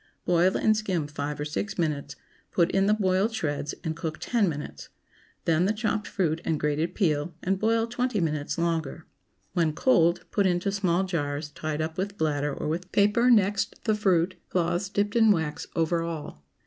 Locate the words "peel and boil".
6.95-7.85